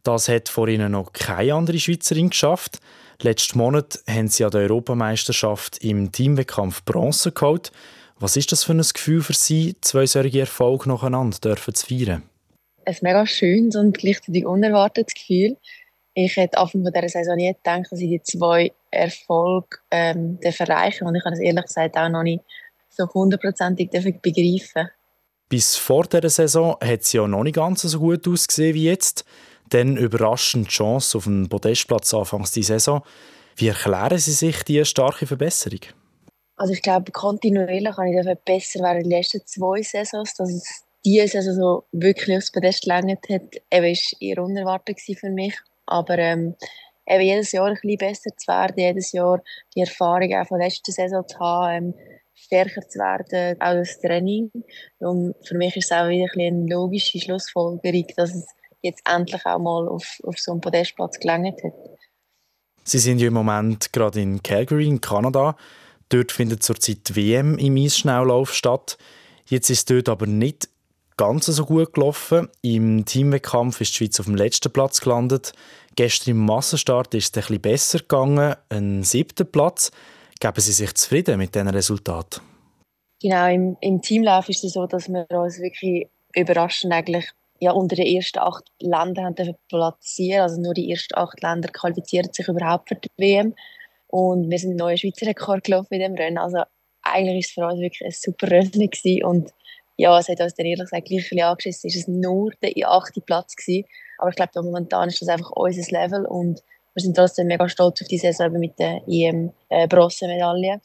Das 0.03 0.29
hat 0.29 0.49
vor 0.49 0.69
Ihnen 0.69 0.93
noch 0.93 1.13
keine 1.13 1.55
andere 1.55 1.79
Schweizerin 1.79 2.31
geschafft. 2.31 2.81
Letzten 3.23 3.59
Monat 3.59 4.01
haben 4.09 4.29
Sie 4.29 4.45
an 4.45 4.51
der 4.51 4.63
Europameisterschaft 4.63 5.85
im 5.85 6.11
Teamwettkampf 6.11 6.85
Bronze 6.85 7.33
geholt. 7.33 7.71
Was 8.19 8.37
ist 8.37 8.53
das 8.53 8.65
für 8.65 8.73
ein 8.73 8.81
Gefühl 8.81 9.23
für 9.23 9.35
Sie, 9.35 9.77
zwei 9.81 10.07
solche 10.07 10.41
Erfolge 10.41 10.89
nacheinander 10.89 11.39
dürfen 11.39 11.75
zu 11.75 11.87
feiern? 11.87 12.23
Ein 12.87 12.97
mega 13.03 13.27
schönes 13.27 13.77
und 13.77 13.97
gleichzeitig 13.97 14.47
unerwartetes 14.47 15.15
Gefühl. 15.15 15.57
Ich 16.15 16.37
hätte 16.37 16.59
Anfang 16.59 16.85
dieser 16.85 17.09
Saison 17.09 17.37
nie 17.37 17.53
gedacht, 17.53 17.87
dass 17.91 18.01
ich 18.01 18.09
die 18.09 18.23
zwei 18.23 18.73
Erfolge 18.91 19.79
ähm, 19.91 20.39
erreichen 20.41 21.07
Und 21.07 21.15
ich 21.15 21.25
habe 21.25 21.35
es 21.35 21.41
ehrlich 21.41 21.65
gesagt 21.65 21.97
auch 21.97 22.09
noch 22.09 22.23
nicht 22.23 22.43
so 22.89 23.07
hundertprozentig 23.07 23.91
begreifen. 23.91 24.91
Bis 25.49 25.77
vor 25.77 26.05
dieser 26.05 26.29
Saison 26.29 26.77
hat 26.81 27.01
es 27.01 27.13
ja 27.13 27.27
noch 27.27 27.43
nicht 27.43 27.57
ganz 27.57 27.83
so 27.83 27.99
gut 27.99 28.27
ausgesehen 28.27 28.75
wie 28.75 28.85
jetzt. 28.85 29.25
Dann 29.71 29.97
überraschend 29.97 30.67
die 30.67 30.71
Chance 30.71 31.19
auf 31.19 31.27
einen 31.27 31.49
Podestplatz 31.49 32.13
anfangs 32.15 32.53
dieser 32.53 32.79
Saison. 32.79 33.03
Wie 33.57 33.69
erklären 33.69 34.19
Sie 34.19 34.33
sich 34.33 34.63
diese 34.63 34.85
starke 34.85 35.27
Verbesserung? 35.27 35.81
Also 36.57 36.75
ich 36.75 36.83
glaube, 36.83 37.11
kontinuierlich 37.13 37.95
kann 37.95 38.09
ich 38.09 38.39
besser 38.45 38.93
in 38.93 39.03
den 39.03 39.11
letzten 39.11 39.47
zwei 39.47 39.83
Saisons. 39.83 40.35
Dass 40.35 40.51
es 40.51 40.85
diese 41.05 41.29
Saison 41.29 41.55
so 41.55 41.85
wirklich 41.93 42.37
aufs 42.37 42.53
Podest 42.53 42.83
gelangt 42.83 43.29
hat, 43.31 43.43
war 43.71 43.95
eher 44.21 44.43
unerwartet 44.43 45.01
für 45.01 45.31
mich. 45.31 45.55
Aber 45.87 46.19
ähm, 46.19 46.55
eben 47.07 47.23
jedes 47.23 47.53
Jahr 47.53 47.67
ein 47.67 47.75
bisschen 47.75 47.99
besser 47.99 48.31
zu 48.37 48.49
werden, 48.49 48.75
jedes 48.77 49.13
Jahr 49.13 49.43
die 49.75 49.81
Erfahrung 49.81 50.33
auch 50.35 50.47
von 50.47 50.59
der 50.59 50.69
letzten 50.69 50.93
Saison 50.93 51.27
zu 51.27 51.39
haben, 51.39 51.87
ähm, 51.87 51.95
stärker 52.35 52.87
zu 52.89 52.99
werden, 52.99 53.61
auch 53.61 53.75
das 53.75 54.01
Training. 54.01 54.51
Und 54.99 55.35
für 55.47 55.57
mich 55.57 55.77
ist 55.77 55.91
es 55.91 55.93
auch 55.93 56.09
wieder 56.09 56.27
ein 56.35 56.41
eine 56.41 56.67
logische 56.67 57.19
Schlussfolgerung, 57.19 58.07
dass 58.17 58.35
es 58.35 58.47
jetzt 58.83 59.03
endlich 59.07 59.45
auch 59.47 59.59
mal 59.59 59.89
auf, 59.89 60.21
auf 60.25 60.39
so 60.39 60.53
einen 60.53 60.61
Podestplatz 60.61 61.19
gelangt 61.19 61.63
hat. 61.63 61.73
Sie 62.85 62.99
sind 62.99 63.21
ja 63.21 63.29
im 63.29 63.35
Moment 63.35 63.93
gerade 63.93 64.21
in 64.21 64.43
Calgary, 64.43 64.87
in 64.89 65.01
Kanada. 65.01 65.57
Dort 66.09 66.33
findet 66.33 66.63
zurzeit 66.63 67.09
die 67.09 67.17
WM 67.17 67.59
im 67.59 67.77
Eisschnelllauf 67.77 68.53
statt. 68.53 68.99
Jetzt 69.47 69.71
ist 69.71 69.91
dort 69.91 70.09
aber 70.09 70.27
nicht 70.27 70.69
ganz 71.17 71.47
so 71.47 71.65
gut 71.67 71.93
gelaufen. 71.93 72.49
Im 72.63 73.05
Teamwettkampf 73.05 73.81
ist 73.81 73.93
die 73.93 73.97
Schweiz 73.97 74.19
auf 74.21 74.27
dem 74.27 74.35
letzten 74.35 74.73
Platz 74.73 75.01
gelandet. 75.01 75.53
Gestern 75.95 76.31
im 76.31 76.47
Massenstart 76.47 77.15
ist 77.15 77.37
es 77.37 77.45
etwas 77.45 77.59
besser 77.59 77.99
gegangen, 77.99 78.57
ein 78.71 79.03
siebter 79.03 79.45
Platz. 79.45 79.91
Geben 80.41 80.61
Sie 80.61 80.73
sich 80.73 80.95
zufrieden 80.95 81.37
mit 81.39 81.55
diesen 81.55 81.69
Resultaten? 81.69 82.41
Genau, 83.21 83.47
im, 83.53 83.77
im 83.83 84.01
Teamlauf 84.01 84.49
ist 84.49 84.65
es 84.65 84.73
so, 84.73 84.87
dass 84.87 85.09
wir 85.09 85.27
uns 85.31 85.59
wirklich 85.59 86.09
überraschend 86.35 86.93
eigentlich 86.93 87.29
ja, 87.61 87.73
unter 87.73 87.95
den 87.95 88.07
ersten 88.07 88.39
acht 88.39 88.65
Ländern 88.81 89.27
haben 89.27 89.55
platzieren. 89.69 90.43
Also 90.43 90.61
nur 90.61 90.75
die 90.75 90.91
ersten 90.91 91.17
acht 91.17 91.43
Länder 91.43 91.69
qualifizieren 91.69 92.33
sich 92.33 92.49
überhaupt 92.49 92.89
für 92.89 92.97
die 92.97 93.11
WM. 93.19 93.55
Und 94.09 94.51
wir 94.51 94.59
sind 94.59 94.71
einen 94.71 94.79
neuen 94.79 94.97
Schweizer 94.97 95.27
Rekord 95.27 95.65
gelaufen 95.65 95.95
in 95.95 96.01
diesem 96.01 96.15
Rennen. 96.15 96.39
Also 96.39 96.63
eigentlich 97.03 97.57
war 97.57 97.69
es 97.69 97.71
für 97.71 97.75
uns 97.75 97.81
wirklich 97.81 98.07
ein 98.07 98.13
super 98.13 98.51
Rennen 98.51 98.71
gewesen. 98.71 99.25
Und 99.25 99.51
ja, 99.97 100.19
es 100.19 100.29
hat 100.29 100.41
uns 100.41 100.55
dann 100.55 100.67
ehrlich 100.67 100.81
gesagt 100.81 101.07
gleich 101.07 101.19
ein 101.19 101.23
bisschen 101.23 101.43
angeschissen. 101.43 101.91
Es 101.91 102.09
war 102.09 102.15
nur 102.15 102.53
der 102.63 102.91
achte 102.91 103.21
Platz 103.21 103.55
gewesen. 103.55 103.85
Aber 104.19 104.31
ich 104.31 104.37
glaube, 104.37 104.63
momentan 104.63 105.09
ist 105.09 105.21
das 105.21 105.29
einfach 105.29 105.51
unser 105.51 106.01
Level 106.01 106.25
und 106.27 106.63
wir 106.95 107.03
sind 107.03 107.17
trotzdem 107.17 107.47
mega 107.47 107.69
stolz 107.69 108.03
auf 108.03 108.09
die 108.09 108.19
Saison 108.19 108.53
mit 108.53 108.79
der 108.79 109.03
EM-Bronzemedaille. 109.07 110.81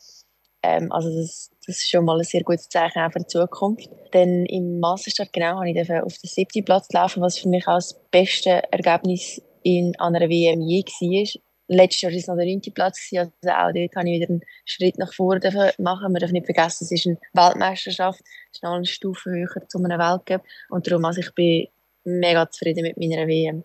Äh, 0.61 0.77
ähm, 0.77 0.91
also 0.91 1.09
das, 1.09 1.49
das 1.67 1.77
ist 1.77 1.89
schon 1.89 2.05
mal 2.05 2.17
ein 2.17 2.23
sehr 2.23 2.43
gutes 2.43 2.69
Zeichen 2.69 2.99
auch 2.99 3.11
für 3.11 3.19
die 3.19 3.27
Zukunft. 3.27 3.89
Dann 4.11 4.45
im 4.45 4.79
Massenstart 4.79 5.33
genau 5.33 5.57
habe 5.59 5.69
ich 5.69 5.79
auf 5.91 6.17
den 6.17 6.29
siebten 6.29 6.63
Platz 6.65 6.87
laufen, 6.91 7.21
was 7.21 7.37
für 7.37 7.49
mich 7.49 7.67
auch 7.67 7.75
das 7.75 7.99
beste 8.11 8.61
Ergebnis 8.71 9.41
in 9.63 9.93
einer 9.99 10.29
WM 10.29 10.61
je 10.61 10.83
war. 10.83 11.41
Letztes 11.67 12.01
Jahr 12.01 12.11
war 12.11 12.19
es 12.19 12.27
noch 12.27 12.35
der 12.35 12.45
neunte 12.45 12.69
Platz, 12.69 13.09
also 13.15 13.31
auch 13.41 13.71
dort 13.73 13.95
habe 13.95 14.09
ich 14.09 14.19
wieder 14.19 14.29
einen 14.29 14.41
Schritt 14.65 14.99
nach 14.99 15.11
vorne 15.11 15.73
machen. 15.79 16.13
Wir 16.13 16.19
dürfen 16.19 16.33
nicht 16.33 16.45
vergessen, 16.45 16.83
es 16.83 16.91
ist 16.91 17.07
eine 17.07 17.17
Weltmeisterschaft, 17.33 18.21
es 18.21 18.57
ist 18.57 18.63
noch 18.63 18.73
eine 18.73 18.85
Stufe 18.85 19.31
höher 19.31 19.67
zu 19.67 19.79
einem 19.79 19.97
Weltcup 19.97 20.43
und 20.69 20.85
darum 20.85 21.05
also 21.05 21.21
ich 21.21 21.33
bin 21.33 21.67
mega 22.03 22.49
zufrieden 22.51 22.83
mit 22.83 22.97
meiner 22.97 23.27
WM. 23.27 23.63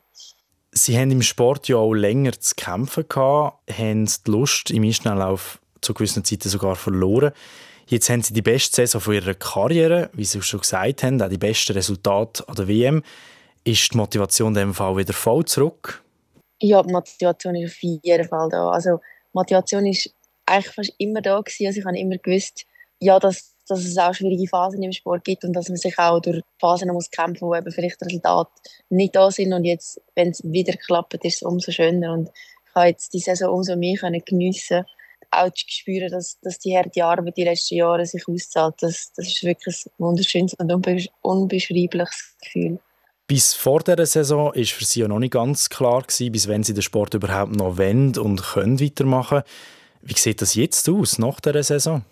Sie 0.72 0.96
haben 0.96 1.10
im 1.10 1.20
Sport 1.20 1.68
ja 1.68 1.76
auch 1.76 1.92
länger 1.92 2.32
zu 2.32 2.54
kämpfen 2.54 3.04
gehabt, 3.06 3.70
haben 3.70 4.06
die 4.06 4.30
Lust 4.30 4.70
im 4.70 4.84
Einschnelllauf 4.84 5.60
zu 5.80 5.94
gewissen 5.94 6.24
Zeiten 6.24 6.48
sogar 6.48 6.76
verloren. 6.76 7.32
Jetzt 7.90 8.08
haben 8.08 8.22
Sie 8.22 8.32
die 8.32 8.40
beste 8.40 8.76
Saison 8.76 9.00
von 9.00 9.14
Ihrer 9.14 9.34
Karriere, 9.34 10.10
wie 10.12 10.24
Sie 10.24 10.40
schon 10.42 10.60
gesagt 10.60 11.02
haben, 11.02 11.20
auch 11.20 11.28
die 11.28 11.38
besten 11.38 11.72
Resultate 11.72 12.48
an 12.48 12.54
der 12.54 12.68
WM. 12.68 13.02
Ist 13.64 13.92
die 13.92 13.96
Motivation 13.96 14.50
in 14.50 14.54
diesem 14.54 14.74
Fall 14.74 14.96
wieder 14.96 15.12
voll 15.12 15.44
zurück? 15.44 16.00
Ja, 16.60 16.84
die 16.84 16.92
Motivation 16.92 17.56
ist 17.56 17.72
auf 17.72 17.82
jeden 17.82 18.28
Fall 18.28 18.48
da. 18.48 18.70
Also 18.70 19.00
Motivation 19.32 19.86
ist 19.86 20.08
eigentlich 20.46 20.72
fast 20.72 20.94
immer 20.98 21.20
da 21.20 21.40
gewesen. 21.40 21.66
Also 21.66 21.80
ich 21.80 21.84
habe 21.84 21.98
immer 21.98 22.16
gewusst, 22.18 22.64
ja, 23.00 23.18
dass, 23.18 23.56
dass 23.66 23.80
es 23.80 23.98
auch 23.98 24.14
schwierige 24.14 24.46
Phasen 24.46 24.84
im 24.84 24.92
Sport 24.92 25.24
gibt 25.24 25.42
und 25.42 25.52
dass 25.52 25.68
man 25.68 25.76
sich 25.76 25.98
auch 25.98 26.20
durch 26.20 26.42
Phasen 26.60 26.92
muss 26.92 27.10
kämpfen 27.10 27.48
muss, 27.48 27.56
wo 27.56 27.58
eben 27.58 27.72
vielleicht 27.72 28.00
Resultate 28.02 28.52
nicht 28.88 29.16
da 29.16 29.32
sind. 29.32 29.52
Und 29.52 29.64
jetzt, 29.64 30.00
wenn 30.14 30.28
es 30.28 30.44
wieder 30.44 30.74
klappt, 30.74 31.24
ist 31.24 31.38
es 31.38 31.42
umso 31.42 31.72
schöner. 31.72 32.12
Und 32.12 32.30
ich 32.68 32.74
habe 32.76 32.86
jetzt 32.86 33.12
die 33.12 33.18
Saison 33.18 33.52
umso 33.52 33.74
mehr 33.74 33.98
können 33.98 34.22
geniessen 34.24 34.84
auch 35.30 35.50
zu 35.52 35.64
spüren, 35.66 36.10
dass, 36.10 36.38
dass 36.40 36.58
die 36.58 36.76
harte 36.76 37.04
Arbeit 37.04 37.36
die 37.36 37.44
letzten 37.44 37.76
Jahre 37.76 38.04
sich 38.06 38.26
auszahlt. 38.26 38.74
Das, 38.80 39.12
das 39.14 39.28
ist 39.28 39.42
wirklich 39.42 39.84
ein 39.86 39.92
wunderschönes 39.98 40.54
und 40.54 40.72
unbeschreibliches 41.22 42.36
Gefühl. 42.42 42.78
Bis 43.26 43.54
vor 43.54 43.80
dieser 43.80 44.06
Saison 44.06 44.46
war 44.46 44.64
für 44.64 44.84
sie 44.84 45.00
ja 45.00 45.08
noch 45.08 45.20
nicht 45.20 45.32
ganz 45.32 45.70
klar, 45.70 46.02
gewesen, 46.02 46.32
bis 46.32 46.48
wenn 46.48 46.64
sie 46.64 46.74
den 46.74 46.82
Sport 46.82 47.14
überhaupt 47.14 47.54
noch 47.54 47.78
wollen 47.78 48.18
und 48.18 48.42
können 48.42 48.80
weitermachen 48.80 49.42
Wie 50.02 50.18
sieht 50.18 50.42
das 50.42 50.56
jetzt 50.56 50.88
aus, 50.88 51.18
nach 51.18 51.40
dieser 51.40 51.62
Saison? 51.62 52.02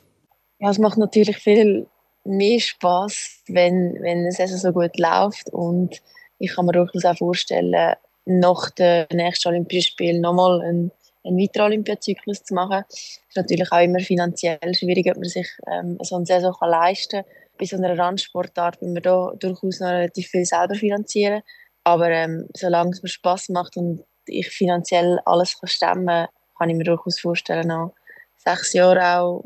Ja, 0.61 0.71
es 0.71 0.79
macht 0.79 0.99
natürlich 0.99 1.39
viel 1.39 1.89
mehr 2.25 2.61
Spaß, 2.61 3.43
wenn, 3.49 3.97
wenn 4.01 4.19
eine 4.19 4.33
Saison 4.33 4.59
so 4.59 4.73
gut 4.73 4.97
läuft. 4.99 5.51
Und 5.53 6.01
ich 6.39 6.55
kann 6.55 6.67
mir 6.67 6.73
durchaus 6.73 7.05
auch 7.05 7.19
vorstellen, 7.19 7.97
nach 8.27 8.71
dem 8.71 9.07
nächsten 9.13 9.49
Olympischen 9.49 9.91
Spiel 9.91 10.21
nochmal 10.21 10.61
einen 10.61 10.93
einen 11.25 11.39
weiteren 11.39 11.67
Olympiazyklus 11.67 12.45
zu 12.45 12.55
machen. 12.55 12.85
Es 12.89 13.19
ist 13.29 13.37
natürlich 13.37 13.71
auch 13.71 13.81
immer 13.81 14.01
finanziell 14.01 14.75
schwierig, 14.75 15.07
ob 15.11 15.17
man 15.17 15.29
sich 15.29 15.49
ähm, 15.71 15.99
so 16.03 16.17
eine 16.17 16.27
Saison 16.27 16.55
leisten 16.61 17.23
kann. 17.23 17.33
Bei 17.59 17.65
so 17.65 17.77
einer 17.77 17.99
Randsportart 17.99 18.81
will 18.81 18.93
man 18.93 19.03
da 19.03 19.33
durchaus 19.39 19.81
noch 19.81 19.89
relativ 19.89 20.29
viel 20.29 20.45
selber 20.45 20.75
finanzieren. 20.75 21.43
Aber 21.85 22.11
ähm, 22.11 22.47
solange 22.57 22.91
es 22.91 23.03
mir 23.03 23.09
Spass 23.09 23.49
macht 23.49 23.77
und 23.77 24.05
ich 24.27 24.49
finanziell 24.49 25.19
alles 25.25 25.59
kann 25.59 25.69
stemmen 25.69 26.07
kann, 26.07 26.29
kann 26.59 26.71
ich 26.71 26.77
mir 26.77 26.85
durchaus 26.85 27.19
vorstellen, 27.19 27.69
noch 27.69 27.95
sechs 28.37 28.73
Jahre 28.73 29.19
auch 29.19 29.45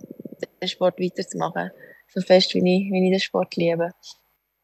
den 0.61 0.69
Sport 0.69 0.99
weiterzumachen. 0.99 1.71
So 2.09 2.21
fest, 2.21 2.55
wie 2.55 2.59
ich, 2.59 2.93
wie 2.93 3.05
ich 3.05 3.11
den 3.11 3.21
Sport 3.21 3.57
liebe. 3.57 3.91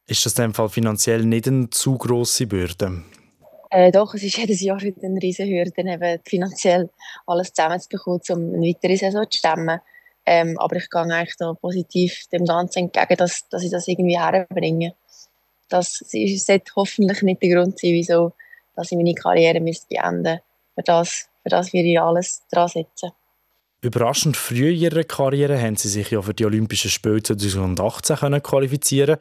Ist 0.07 0.25
das 0.25 0.35
in 0.39 0.45
dem 0.45 0.55
Fall 0.55 0.69
finanziell 0.69 1.25
nicht 1.25 1.47
eine 1.47 1.71
zu 1.71 1.97
grosse 1.97 2.47
Bürde? 2.47 3.03
Äh, 3.71 3.93
doch, 3.93 4.15
es 4.15 4.23
ist 4.23 4.37
jedes 4.37 4.61
Jahr 4.61 4.81
wieder 4.81 5.05
eine 5.05 5.21
riesige 5.21 5.51
Hürde, 5.51 5.73
eben 5.77 6.21
finanziell 6.25 6.91
alles 7.27 7.53
zusammenzubekommen, 7.53 8.21
um 8.31 8.55
eine 8.55 8.69
weitere 8.69 8.97
Saison 8.97 9.31
zu 9.31 9.39
stemmen. 9.39 9.81
Ähm, 10.25 10.59
aber 10.59 10.77
ich 10.77 10.91
gehe 10.91 11.01
eigentlich 11.03 11.37
da 11.39 11.55
positiv 11.55 12.27
dem 12.33 12.45
Ganzen 12.45 12.81
entgegen, 12.81 13.17
dass, 13.17 13.49
dass 13.49 13.63
ich 13.63 13.71
das 13.71 13.89
irgendwie 13.89 14.19
herbringe. 14.19 14.95
Das 15.69 15.99
sollte 15.99 16.73
hoffentlich 16.77 17.23
nicht 17.23 17.43
der 17.43 17.55
Grund 17.55 17.79
sein, 17.79 17.93
wieso 17.93 18.33
dass 18.75 18.93
ich 18.93 18.97
meine 18.97 19.15
Karriere 19.15 19.61
müsste 19.61 19.89
beenden 19.89 20.41
das, 20.85 21.29
für 21.43 21.49
das 21.49 21.73
werde 21.73 21.89
ich 21.89 22.01
alles 22.01 22.43
dran 22.51 22.69
setzen. 22.69 23.11
Überraschend 23.81 24.37
früh 24.37 24.71
in 24.71 24.77
ihrer 24.77 25.05
Karriere 25.05 25.61
haben 25.61 25.77
sie 25.77 25.89
sich 25.89 26.11
ja 26.11 26.21
für 26.21 26.35
die 26.35 26.45
Olympischen 26.45 26.91
Spiele 26.91 27.23
2018 27.23 28.43
qualifizieren 28.43 29.19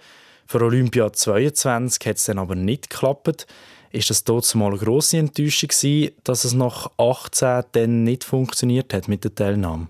Für 0.47 0.61
Olympia 0.61 1.11
22 1.11 2.07
hat 2.07 2.17
es 2.17 2.25
dann 2.25 2.39
aber 2.39 2.55
nicht 2.55 2.89
geklappt. 2.89 3.45
Ist 3.91 4.09
das 4.09 4.23
dort 4.23 4.53
mal 4.55 4.67
eine 4.67 4.77
grosse 4.77 5.17
Enttäuschung 5.17 5.69
gewesen, 5.69 6.13
dass 6.23 6.43
es 6.43 6.53
nach 6.53 6.91
18 6.97 7.63
dann 7.71 8.03
nicht 8.03 8.23
funktioniert 8.23 8.93
hat 8.93 9.07
mit 9.07 9.23
der 9.23 9.33
Teilnahme? 9.33 9.87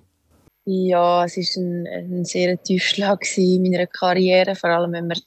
Ja, 0.66 1.24
es 1.26 1.38
war 1.38 1.64
ein, 1.64 1.88
ein 1.88 2.26
sehr 2.26 2.62
Tiefschlag 2.62 3.26
in 3.38 3.64
meiner 3.64 3.88
Karriere, 3.88 4.54
vor 4.56 4.70
allem 4.70 4.92
wenn 4.92 5.08
man, 5.08 5.18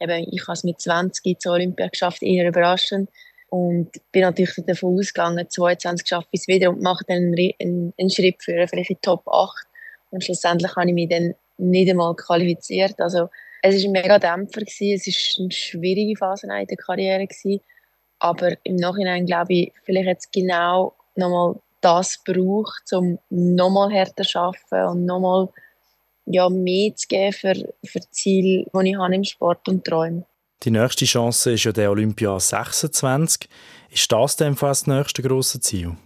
eben, 0.00 0.28
ich 0.30 0.42
habe 0.42 0.52
es 0.52 0.64
mit 0.64 0.80
20 0.80 1.40
zur 1.40 1.52
Olympia 1.52 1.88
geschafft, 1.88 2.22
eher 2.22 2.46
überraschend 2.46 3.08
und 3.48 3.90
bin 4.12 4.22
natürlich 4.22 4.54
davon 4.66 4.98
ausgegangen, 4.98 5.48
22 5.48 6.06
schaffe 6.06 6.28
ich 6.32 6.40
es 6.40 6.48
wieder 6.48 6.70
und 6.70 6.82
mache 6.82 7.04
dann 7.08 7.16
einen, 7.16 7.52
einen, 7.60 7.94
einen 7.98 8.10
Schritt 8.10 8.42
für 8.42 8.68
vielleicht 8.68 8.90
in 8.90 8.96
die 8.96 9.00
Top 9.00 9.26
8 9.26 9.66
und 10.10 10.22
schlussendlich 10.22 10.76
habe 10.76 10.88
ich 10.88 10.94
mich 10.94 11.08
dann 11.08 11.34
nicht 11.56 11.90
einmal 11.90 12.14
qualifiziert, 12.14 13.00
also 13.00 13.28
es 13.62 13.76
war 13.76 13.88
ein 13.88 13.92
mega 13.92 14.18
Dämpfer, 14.18 14.60
gewesen. 14.60 14.92
es 14.94 15.06
war 15.06 15.44
eine 15.44 15.52
schwierige 15.52 16.18
Phase 16.18 16.48
in 16.48 16.66
der 16.66 16.76
Karriere, 16.76 17.26
gewesen. 17.26 17.60
Aber 18.22 18.56
im 18.62 18.76
Nachhinein 18.76 19.26
glaube 19.26 19.52
ich, 19.52 19.72
vielleicht 19.84 20.06
jetzt 20.06 20.32
genau 20.32 20.94
nochmal 21.16 21.56
das 21.80 22.20
braucht, 22.24 22.92
um 22.92 23.18
nochmal 23.30 23.90
härter 23.90 24.22
zu 24.22 24.38
arbeiten 24.38 24.88
und 24.88 25.04
nochmal 25.04 25.48
ja, 26.26 26.48
mehr 26.48 26.94
zu 26.94 27.08
geben 27.08 27.32
für, 27.32 27.54
für 27.84 27.98
die 27.98 28.10
Ziele, 28.10 28.64
die 28.72 28.88
ich 28.88 28.96
habe 28.96 29.14
im 29.14 29.24
Sport 29.24 29.68
und 29.68 29.84
Träume. 29.84 30.24
Die 30.62 30.70
nächste 30.70 31.04
Chance 31.04 31.52
ist 31.52 31.64
ja 31.64 31.72
der 31.72 31.90
Olympia 31.90 32.38
26. 32.38 33.48
Ist 33.90 34.12
das 34.12 34.36
dann 34.36 34.54
fast 34.54 34.86
das 34.86 34.94
nächste 34.96 35.22
grosse 35.22 35.58
Ziel? 35.58 35.96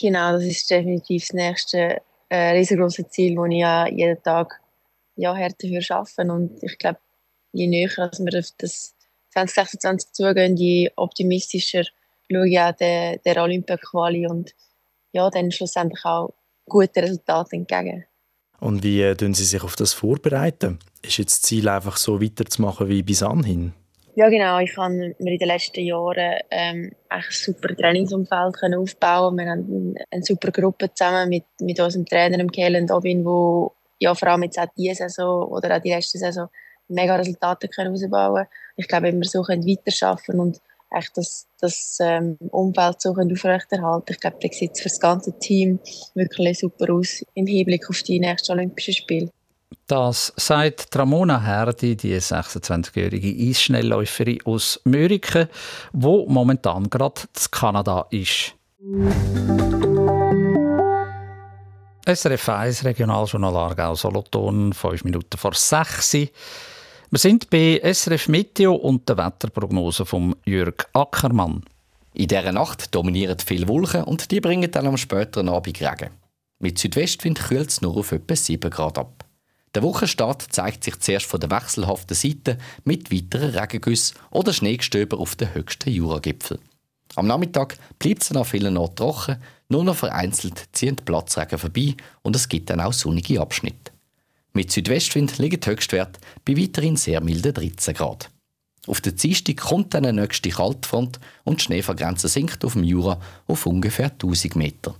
Genau, 0.00 0.32
das 0.32 0.44
ist 0.44 0.70
definitiv 0.70 1.26
das 1.26 1.34
nächste 1.34 2.00
äh, 2.30 2.52
riesengroße 2.52 3.06
Ziel, 3.10 3.36
das 3.36 3.46
ich 3.50 3.60
ja 3.60 3.86
jeden 3.86 4.22
Tag 4.22 4.62
ja, 5.16 5.34
härter 5.34 5.68
für 5.68 5.94
arbeiten. 5.94 6.30
Und 6.30 6.62
ich 6.62 6.78
glaube, 6.78 6.98
je 7.52 7.66
näher 7.66 7.90
als 7.98 8.18
wir 8.18 8.38
auf 8.38 8.48
das 8.56 8.95
2026 9.36 10.12
zugehen, 10.12 10.56
je 10.56 10.90
optimistischer 10.96 11.84
schaue 12.30 12.48
ich 12.48 12.58
auch 12.58 12.72
der, 12.72 13.18
der 13.18 13.42
Olympia-Quali 13.42 14.26
und 14.26 14.54
ja, 15.12 15.30
dann 15.30 15.50
schlussendlich 15.50 16.04
auch 16.04 16.34
gute 16.66 17.02
Resultate 17.02 17.56
entgegen. 17.56 18.04
Und 18.60 18.82
wie 18.82 19.02
äh, 19.02 19.14
tun 19.14 19.34
Sie 19.34 19.44
sich 19.44 19.62
auf 19.62 19.76
das 19.76 19.92
vorbereiten? 19.92 20.78
Ist 21.02 21.18
jetzt 21.18 21.42
das 21.42 21.42
Ziel 21.42 21.68
einfach 21.68 21.96
so 21.96 22.20
weiterzumachen 22.20 22.88
wie 22.88 23.02
bis 23.02 23.22
anhin? 23.22 23.72
Ja, 24.14 24.30
genau. 24.30 24.58
Ich 24.60 24.74
habe 24.78 24.94
mir 24.94 25.14
in 25.18 25.38
den 25.38 25.48
letzten 25.48 25.84
Jahren 25.84 26.38
ähm, 26.50 26.90
ein 27.10 27.22
super 27.28 27.76
Trainingsumfeld 27.76 28.56
können 28.56 28.80
aufbauen. 28.80 29.36
Wir 29.36 29.50
haben 29.50 29.94
eine 30.10 30.22
super 30.22 30.50
Gruppe 30.50 30.92
zusammen 30.94 31.28
mit, 31.28 31.44
mit 31.60 31.78
unserem 31.78 32.06
Trainer, 32.06 32.44
Kellen 32.46 32.86
Dobin, 32.86 33.26
wo 33.26 33.74
ja 33.98 34.14
vor 34.14 34.28
allem 34.28 34.44
jetzt 34.44 34.58
auch 34.58 34.68
diese 34.74 34.94
Saison 34.94 35.46
oder 35.48 35.76
auch 35.76 35.82
die 35.82 35.90
letzte 35.90 36.16
Saison 36.16 36.48
mega 36.88 37.16
Resultate 37.16 37.68
können. 37.68 37.94
Ich 37.94 38.88
glaube, 38.88 39.06
wenn 39.06 39.18
wir 39.18 39.28
so 39.28 39.40
weiterarbeiten 39.40 40.40
und 40.40 40.60
echt 40.90 41.16
das, 41.16 41.46
das 41.60 41.98
ähm, 42.00 42.36
Umfeld 42.50 43.00
so 43.00 43.10
aufrechterhalten 43.10 44.12
Ich 44.12 44.20
glaube, 44.20 44.36
da 44.40 44.48
sieht 44.50 44.72
es 44.72 44.80
für 44.80 44.88
das 44.88 45.00
ganze 45.00 45.38
Team 45.38 45.80
wirklich 46.14 46.58
super 46.58 46.92
aus 46.92 47.24
im 47.34 47.46
Hinblick 47.46 47.88
auf 47.88 48.02
die 48.02 48.20
nächsten 48.20 48.52
Olympischen 48.52 48.94
Spiele. 48.94 49.30
Das 49.88 50.32
sagt 50.36 50.96
Ramona 50.96 51.40
Herdi, 51.40 51.96
die 51.96 52.16
26-jährige 52.16 53.50
Eisschnellläuferin 53.50 54.40
aus 54.44 54.80
Mörike, 54.84 55.48
wo 55.92 56.26
momentan 56.28 56.88
gerade 56.90 57.22
in 57.22 57.50
Kanada 57.50 58.06
ist. 58.10 58.54
SRF 62.08 62.48
1 62.48 62.84
Regionaljournal 62.84 63.56
Aargau 63.56 63.94
Solothurn, 63.94 64.72
5 64.72 65.04
Minuten 65.04 65.36
vor 65.36 65.54
6 65.54 66.14
Uhr. 66.14 66.28
Wir 67.08 67.20
sind 67.20 67.50
bei 67.50 67.80
SRF 67.84 68.26
Meteo 68.26 68.74
und 68.74 69.08
der 69.08 69.16
Wetterprognose 69.16 70.04
von 70.04 70.34
Jörg 70.44 70.74
Ackermann. 70.92 71.62
In 72.14 72.26
dieser 72.26 72.50
Nacht 72.50 72.92
dominieren 72.92 73.38
viele 73.38 73.68
Wolken 73.68 74.02
und 74.02 74.32
die 74.32 74.40
bringen 74.40 74.72
dann 74.72 74.88
am 74.88 74.96
späteren 74.96 75.48
Abend 75.48 75.80
Regen. 75.80 76.10
Mit 76.58 76.78
Südwestwind 76.80 77.38
kühlt 77.38 77.70
es 77.70 77.80
nur 77.80 77.96
auf 77.96 78.10
etwa 78.10 78.34
7 78.34 78.70
Grad 78.70 78.98
ab. 78.98 79.24
Der 79.76 79.84
Wochenstart 79.84 80.46
zeigt 80.50 80.82
sich 80.82 80.98
zuerst 80.98 81.26
von 81.26 81.38
der 81.38 81.50
wechselhaften 81.50 82.16
Seite 82.16 82.58
mit 82.82 83.12
weiteren 83.12 83.50
Regengüssen 83.50 84.16
oder 84.32 84.52
Schneegestöber 84.52 85.20
auf 85.20 85.36
den 85.36 85.54
höchsten 85.54 85.90
Juragipfel. 85.90 86.58
Am 87.14 87.28
Nachmittag 87.28 87.78
bleibt 88.00 88.22
es 88.22 88.32
an 88.32 88.44
vielen 88.44 88.76
Orten 88.76 88.96
trocken, 88.96 89.36
nur 89.68 89.84
noch 89.84 89.94
vereinzelt 89.94 90.60
ziehen 90.72 90.96
Platzregen 90.96 91.58
vorbei 91.58 91.94
und 92.22 92.34
es 92.34 92.48
gibt 92.48 92.68
dann 92.68 92.80
auch 92.80 92.92
sonnige 92.92 93.40
Abschnitte. 93.40 93.92
Mit 94.56 94.72
Südwestwind 94.72 95.36
liegen 95.36 95.60
die 95.60 95.68
Höchstwerte 95.68 96.18
bei 96.46 96.56
weiterhin 96.56 96.96
sehr 96.96 97.20
milden 97.20 97.52
13 97.52 97.92
Grad. 97.92 98.30
Auf 98.86 99.02
der 99.02 99.12
Dienstag 99.12 99.58
kommt 99.58 99.92
dann 99.92 100.06
eine 100.06 100.22
nächste 100.22 100.48
Kaltfront 100.48 101.20
und 101.44 101.60
die 101.60 101.64
Schneefallgrenze 101.64 102.26
sinkt 102.26 102.64
auf 102.64 102.72
dem 102.72 102.82
Jura 102.82 103.20
auf 103.46 103.66
ungefähr 103.66 104.10
1000 104.10 104.56
Meter. 104.56 104.94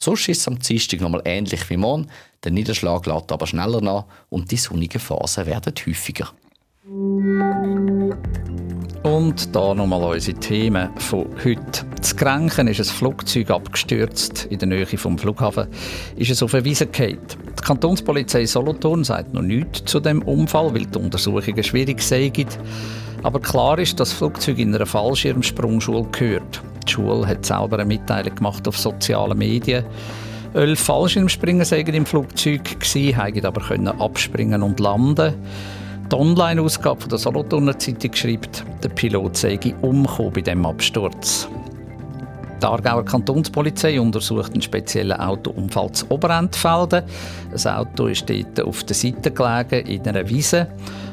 Sonst 0.00 0.28
ist 0.28 0.40
es 0.40 0.48
am 0.48 0.58
Dienstag 0.58 1.02
nochmal 1.02 1.22
ähnlich 1.24 1.70
wie 1.70 1.76
morgen, 1.76 2.08
der 2.42 2.50
Niederschlag 2.50 3.06
lädt 3.06 3.30
aber 3.30 3.46
schneller 3.46 3.80
nach 3.80 4.06
und 4.28 4.50
die 4.50 4.56
sonnigen 4.56 5.00
Phasen 5.00 5.46
werden 5.46 5.72
häufiger. 5.86 6.32
Und 9.06 9.54
da 9.54 9.72
nochmal 9.72 10.02
unsere 10.02 10.36
Themen 10.36 10.88
von 10.98 11.26
heute. 11.44 11.86
Zu 12.00 12.16
Grenchen 12.16 12.66
ist 12.66 12.80
ein 12.80 12.86
Flugzeug 12.86 13.52
abgestürzt. 13.52 14.48
In 14.50 14.58
der 14.58 14.66
Nähe 14.66 14.84
vom 14.84 15.16
Flughafen 15.16 15.68
ist 16.16 16.32
es 16.32 16.42
auf 16.42 16.52
eine 16.54 16.64
Wiese 16.64 16.88
gefallen. 16.88 17.20
Die 17.56 17.62
Kantonspolizei 17.62 18.44
Solothurn 18.46 19.04
sagt 19.04 19.32
noch 19.32 19.42
nichts 19.42 19.84
zu 19.84 20.00
dem 20.00 20.22
Unfall, 20.22 20.74
weil 20.74 20.86
die 20.86 20.98
Untersuchungen 20.98 21.62
schwierig 21.62 22.02
seien. 22.02 22.46
Aber 23.22 23.38
klar 23.38 23.78
ist, 23.78 24.00
dass 24.00 24.08
das 24.08 24.18
Flugzeug 24.18 24.58
in 24.58 24.74
einer 24.74 24.86
Fallschirmsprungschule 24.86 26.08
gehört. 26.10 26.60
Die 26.88 26.90
Schule 26.90 27.28
hat 27.28 27.46
selber 27.46 27.76
eine 27.76 27.84
Mitteilung 27.84 28.34
gemacht 28.34 28.66
auf 28.66 28.76
sozialen 28.76 29.38
Medien. 29.38 29.84
Elf 30.52 30.80
Fallschirmspringer 30.80 31.64
seien 31.64 31.94
im 31.94 32.06
Flugzeug 32.06 32.80
gewesen, 32.80 33.16
haben 33.16 33.44
aber 33.44 33.60
können 33.60 34.00
abspringen 34.00 34.64
und 34.64 34.80
landen. 34.80 35.34
Die 36.10 36.14
Online-Ausgabe 36.14 37.08
der 37.08 37.18
Solothurner 37.18 37.76
Zeitung 37.78 38.14
schreibt, 38.14 38.64
der 38.82 38.90
Pilot 38.90 39.36
sei 39.36 39.58
umgekommen 39.82 40.32
bei 40.32 40.40
diesem 40.40 40.64
Absturz. 40.64 41.48
Die 42.62 42.64
Aargauer 42.64 43.04
Kantonspolizei 43.04 44.00
untersucht 44.00 44.52
einen 44.52 44.62
speziellen 44.62 45.18
Autounfall 45.18 45.90
zu 45.92 46.08
Oberentfelden. 46.10 47.02
Das 47.50 47.66
Auto 47.66 48.06
ist 48.06 48.30
dort 48.30 48.60
auf 48.60 48.84
der 48.84 48.94
Seite 48.94 49.32
gelegen, 49.32 49.86
in 49.86 50.06
einer 50.06 50.28
Wiese. 50.28 50.68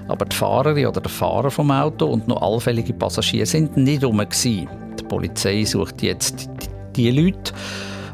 Aber 0.08 0.26
die 0.26 0.36
Fahrerin 0.36 0.86
oder 0.86 1.02
der 1.02 1.12
Fahrer 1.12 1.50
vom 1.50 1.72
Auto 1.72 2.06
und 2.06 2.28
noch 2.28 2.42
allfällige 2.42 2.94
Passagiere 2.94 3.48
sind 3.48 3.76
nicht 3.76 4.04
rum. 4.04 4.22
Die 4.44 4.68
Polizei 5.10 5.66
sucht 5.66 6.04
jetzt 6.04 6.50
die 6.96 7.10
Leute. 7.10 7.52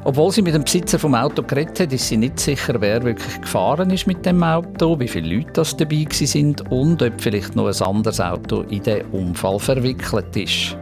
Obwohl 0.05 0.31
sie 0.31 0.41
mit 0.41 0.53
dem 0.53 0.63
Besitzer 0.63 0.97
vom 0.97 1.13
Auto 1.13 1.43
geredet 1.43 1.79
hat, 1.79 1.91
ist 1.93 2.07
sie 2.07 2.15
nicht 2.15 2.39
sicher, 2.39 2.79
wer 2.79 3.03
wirklich 3.03 3.41
gefahren 3.41 3.89
ist 3.89 4.07
mit 4.07 4.25
dem 4.25 4.41
Auto, 4.41 4.97
wie 4.99 5.07
viele 5.07 5.35
Leute 5.35 5.51
das 5.53 5.75
dabei 5.75 6.07
sind 6.09 6.71
und 6.71 7.03
ob 7.03 7.21
vielleicht 7.21 7.55
noch 7.55 7.67
ein 7.67 7.81
anderes 7.81 8.21
Auto 8.21 8.61
in 8.69 8.81
den 8.83 9.05
Unfall 9.07 9.59
verwickelt 9.59 10.35
ist. 10.37 10.77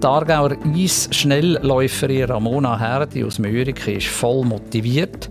Die 0.00 0.06
Aargauer 0.06 0.56
Eisschnellläuferin 0.64 2.24
Ramona 2.24 2.78
Herdi 2.78 3.24
aus 3.24 3.38
Mörike 3.38 3.92
ist 3.92 4.06
voll 4.06 4.44
motiviert. 4.44 5.30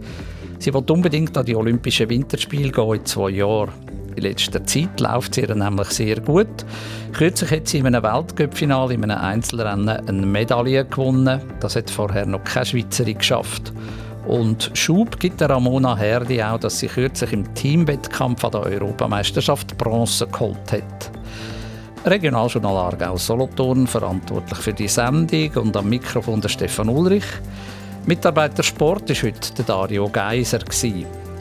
Sie 0.59 0.73
will 0.73 0.83
unbedingt 0.89 1.37
an 1.37 1.45
die 1.45 1.55
Olympischen 1.55 2.09
Winterspiele 2.09 2.71
gehen 2.71 2.95
in 2.95 3.05
zwei 3.05 3.29
Jahren. 3.29 3.86
In 4.17 4.23
letzter 4.23 4.65
Zeit 4.65 4.99
läuft 4.99 5.37
ihr 5.37 5.53
nämlich 5.53 5.89
sehr 5.89 6.19
gut. 6.19 6.47
Kürzlich 7.13 7.51
hat 7.51 7.67
sie 7.67 7.77
in 7.77 7.85
einem 7.85 8.01
Weltcup-Finale 8.01 8.95
in 8.95 9.03
einem 9.03 9.23
Einzelrennen 9.23 9.89
eine 9.89 10.25
Medaille 10.25 10.85
gewonnen. 10.85 11.39
Das 11.59 11.75
hat 11.75 11.91
vorher 11.91 12.25
noch 12.25 12.43
keine 12.43 12.65
Schweizerin 12.65 13.19
geschafft. 13.19 13.71
Und 14.25 14.71
Schub 14.73 15.19
gibt 15.19 15.39
der 15.39 15.51
Ramona 15.51 15.95
Herdi 15.95 16.41
auch, 16.41 16.59
dass 16.59 16.79
sie 16.79 16.87
kürzlich 16.87 17.31
im 17.31 17.53
Teamwettkampf 17.53 18.43
an 18.43 18.53
der 18.53 18.61
Europameisterschaft 18.61 19.77
Bronze 19.77 20.25
geholt 20.25 20.71
hat. 20.71 21.11
Regionaljournal 22.03 22.75
Aargau 22.75 23.17
Solothurn 23.17 23.85
verantwortlich 23.85 24.57
für 24.57 24.73
die 24.73 24.87
Sendung 24.87 25.51
und 25.57 25.77
am 25.77 25.89
Mikrofon 25.89 26.41
der 26.41 26.49
Stefan 26.49 26.89
Ulrich. 26.89 27.25
Mitarbeiter 28.07 28.63
Sport 28.63 29.09
war 29.09 29.15
heute 29.15 29.63
Dario 29.63 30.09
Geiser. 30.09 30.65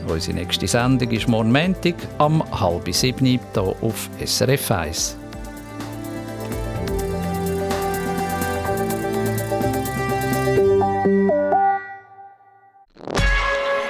Unsere 0.08 0.36
nächste 0.36 0.68
Sendung 0.68 1.10
ist 1.10 1.26
morgen 1.26 1.50
Montag 1.50 1.94
am 2.18 2.42
halb 2.60 2.92
sieben 2.94 3.26
hier 3.26 3.40
auf 3.82 4.08
SRF 4.24 4.70
1. 4.70 5.16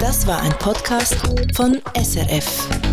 Das 0.01 0.27
war 0.27 0.41
ein 0.41 0.53
Podcast 0.59 1.17
von 1.55 1.81
SRF. 1.95 2.86